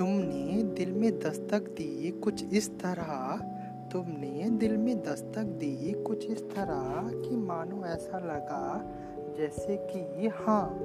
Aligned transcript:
में 0.00 1.18
दस्तक 1.18 1.68
दी 1.68 2.10
कुछ 2.24 2.44
इस 2.44 2.68
तरह। 2.78 3.38
तुमने 3.92 4.50
दिल 4.50 4.76
में 4.76 5.02
दस्तक 5.02 5.44
दी 5.58 5.92
कुछ 6.06 6.26
इस 6.26 6.42
तरह 6.42 7.10
कि 7.22 7.36
मानो 7.36 7.84
ऐसा 7.86 8.18
लगा 8.18 8.84
जैसे 9.38 9.76
कि 9.76 10.28
हाँ 10.28 10.78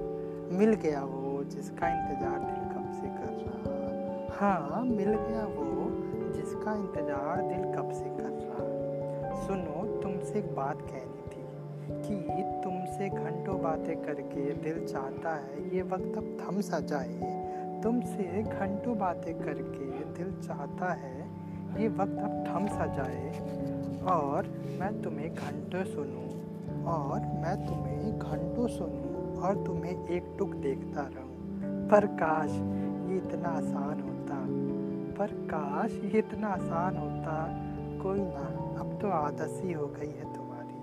मिल 0.51 0.73
गया 0.73 1.03
वो 1.03 1.43
जिसका 1.43 1.87
इंतज़ार 1.87 2.39
दिल 2.39 2.63
कब 2.73 2.91
से 2.91 3.07
कर 3.07 3.31
रहा। 3.41 4.37
हाँ 4.39 4.83
मिल 4.83 5.09
गया 5.09 5.45
वो 5.45 5.89
जिसका 6.33 6.75
इंतज़ार 6.75 7.41
दिल 7.41 7.63
कब 7.75 7.91
से 7.91 8.05
कर 8.05 8.29
रहा। 8.29 9.45
सुनो, 9.45 10.01
तुमसे 10.01 10.39
एक 10.39 10.55
बात 10.55 10.81
कहनी 10.81 11.21
थी 11.29 11.43
कि 12.03 12.43
तुमसे 12.63 13.09
घंटों 13.09 13.61
बातें 13.61 13.95
करके 13.95 14.53
दिल 14.53 14.85
चाहता 14.87 15.35
है, 15.35 15.75
ये 15.75 15.81
वक्त 15.81 16.17
अब 16.17 16.37
थम 16.41 16.61
सा 16.61 16.79
जाए। 16.79 17.41
तुमसे 17.83 18.43
घंटों 18.43 18.97
बातें 18.97 19.39
करके 19.39 19.85
दिल 20.13 20.41
चाहता 20.47 20.93
है, 20.93 21.27
ये 21.81 21.87
वक्त 21.87 22.17
अब 22.17 22.43
थम 22.47 22.67
सा 22.67 22.85
जाए। 22.85 23.29
और 24.03 24.47
मैं 24.79 25.01
तुम्हें 25.01 25.35
घंटों 25.35 25.83
सुनूं, 25.83 26.29
और 26.83 27.19
मैं 27.19 27.65
तुम्हें 27.67 28.19
घंटों 28.19 28.67
सुनूं, 28.67 29.35
और 29.35 29.65
तुम्हें 29.65 30.07
एक 30.07 30.35
टुक 30.39 30.49
देखता 30.49 31.01
रहूँ। 31.01 31.33
पर 31.89 32.05
काश 32.05 32.51
ये 33.11 33.17
इतना 33.17 33.49
आसान 33.49 34.01
होता, 34.01 34.37
पर 35.17 35.27
काश 35.27 35.91
ये 35.91 36.19
इतना 36.19 36.47
आसान 36.47 36.97
होता। 36.97 37.59
कोई 38.03 38.19
ना, 38.19 38.79
अब 38.79 38.99
तो 39.01 39.09
आदत 39.09 39.47
सी 39.47 39.71
हो 39.71 39.87
गई 39.87 40.07
है 40.07 40.33
तुम्हारी। 40.33 40.79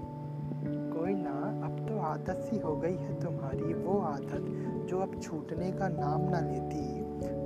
कोई 0.98 1.14
ना, 1.14 1.66
अब 1.66 1.88
तो 1.88 1.98
आदत 1.98 2.41
सी 2.50 2.58
हो 2.58 2.77
गई 2.77 2.97
है 2.97 3.20
तुम्हारी, 3.20 3.75
वो 3.75 3.98
आदत। 4.00 4.69
जो 4.91 5.00
अब 5.00 5.20
छूटने 5.20 5.72
का 5.72 5.88
नाम 5.88 6.20
ना 6.20 6.41
लेती, 6.41 7.00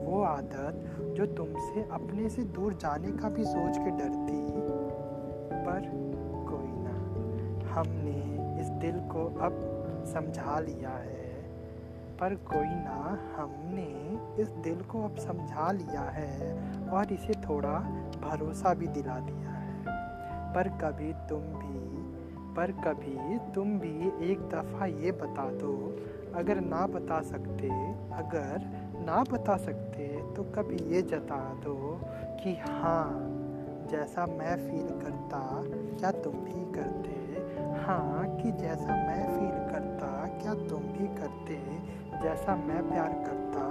वो 0.06 0.22
आदत 0.22 0.96
जो 1.16 1.26
तुमसे 1.26 1.88
अपने 1.92 2.28
से 2.28 2.42
दूर 2.42 2.74
जाने 2.74 3.08
का 3.08 3.28
भी 3.28 3.44
सोच 3.44 3.78
के 3.78 3.90
डरती। 3.90 4.46
पर 5.66 5.80
कोई 6.48 6.68
ना, 6.68 6.94
हमने 7.72 8.20
इस 8.60 8.68
दिल 8.68 9.00
को 9.00 9.26
अब 9.26 9.60
समझा 10.06 10.60
लिया 10.60 10.90
है। 10.90 11.42
पर 12.20 12.34
कोई 12.34 12.66
ना, 12.66 13.18
हमने 13.36 14.18
इस 14.42 14.48
दिल 14.48 14.80
को 14.80 15.02
अब 15.04 15.16
समझा 15.16 15.72
लिया 15.72 16.00
है 16.00 16.70
और 16.88 17.12
इसे 17.12 17.32
थोड़ा 17.32 17.78
भरोसा 18.22 18.74
भी 18.74 18.86
दिला 18.86 19.18
दिया 19.18 19.50
है। 19.50 19.84
पर 20.54 20.68
कभी 20.68 21.12
तुम 21.12 21.40
भी, 21.40 22.04
पर 22.54 22.72
कभी 22.72 23.38
तुम 23.52 23.78
भी 23.78 24.30
एक 24.32 24.40
दफ़ा 24.40 24.86
ये 24.86 25.12
बता 25.12 25.50
दो 25.50 25.96
अगर 26.34 26.60
ना 26.60 26.86
बता 26.86 27.20
सकते, 27.22 27.68
अगर 28.14 28.62
ना 29.06 29.22
बता 29.32 29.56
सकते 29.56 30.06
तो 30.36 30.42
कभी 30.42 30.76
ये 30.94 31.02
जता 31.02 31.38
दो 31.54 32.00
कि 32.42 32.54
हाँ 32.54 33.30
जैसा 33.90 34.26
मैं 34.26 34.56
फील 34.56 34.88
करता, 35.00 35.40
क्या 35.98 36.10
तुम 36.10 36.34
भी 36.34 36.72
करते? 36.72 37.10
हाँ 37.82 38.36
कि 38.36 38.52
जैसा 38.52 38.96
मैं 39.06 39.24
फील 39.28 39.72
करता, 39.72 40.26
क्या 40.42 40.54
तुम 40.54 40.82
भी 40.82 41.06
करते? 41.16 41.56
जैसा 42.22 42.56
मैं 42.56 42.88
प्यार 42.88 43.12
करता, 43.12 43.70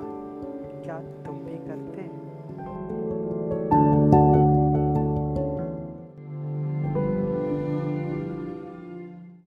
क्या 0.84 1.00
तुम 1.26 1.36
भी 1.40 1.58
करते? 1.68 2.02